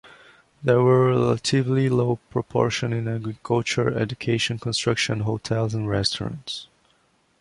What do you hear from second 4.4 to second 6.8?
construction, hotels and restaurants.